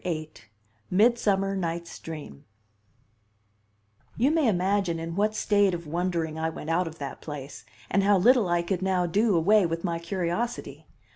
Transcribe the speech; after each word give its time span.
VIII: 0.03 0.31
Midsummer 0.89 1.55
Night's 1.55 1.99
Dream 1.99 2.45
You 4.17 4.31
may 4.31 4.47
imagine 4.47 4.97
in 4.97 5.15
what 5.15 5.35
state 5.35 5.75
of 5.75 5.85
wondering 5.85 6.39
I 6.39 6.49
went 6.49 6.71
out 6.71 6.87
of 6.87 6.97
that 6.97 7.21
place, 7.21 7.65
and 7.87 8.01
how 8.01 8.17
little 8.17 8.49
I 8.49 8.63
could 8.63 8.81
now 8.81 9.05
do 9.05 9.35
away 9.35 9.67
with 9.67 9.83
my 9.83 9.99
curiosity. 9.99 10.87